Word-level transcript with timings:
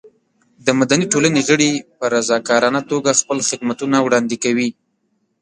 د 0.65 0.67
مدني 0.79 1.05
ټولنې 1.13 1.41
غړي 1.47 1.71
په 1.97 2.05
رضاکارانه 2.13 2.81
توګه 2.91 3.17
خپل 3.21 3.37
خدمتونه 3.49 3.97
وړاندې 4.01 4.37
کوي. 4.43 4.69